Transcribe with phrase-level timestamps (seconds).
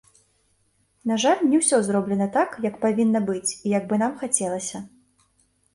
[1.11, 4.77] На жаль, не ўсё зроблена так, як павінна быць і як бы нам хацелася.